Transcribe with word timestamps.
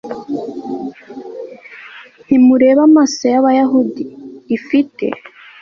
ntimureba 2.23 2.81
amaso 2.89 3.23
y'abayahudi? 3.33 4.03
ifite 4.57 5.05